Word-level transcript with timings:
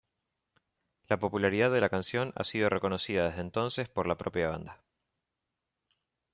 La 1.09 1.19
popularidad 1.19 1.71
de 1.71 1.79
la 1.79 1.89
canción 1.89 2.33
ha 2.35 2.43
sido 2.43 2.69
reconocida 2.69 3.25
desde 3.29 3.41
entonces 3.41 3.87
por 3.87 4.07
la 4.07 4.17
propia 4.17 4.49
banda. 4.49 4.81